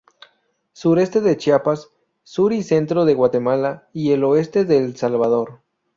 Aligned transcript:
Sureste 0.73 1.21
de 1.21 1.37
Chiapas, 1.37 1.91
sur 2.23 2.53
y 2.53 2.63
centro 2.63 3.05
de 3.05 3.13
Guatemala 3.13 3.87
y 3.93 4.13
el 4.13 4.23
oeste 4.23 4.65
de 4.65 4.79
El 4.79 4.95
Salvador. 4.97 5.61